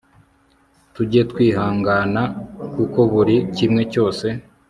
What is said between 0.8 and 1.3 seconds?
tujye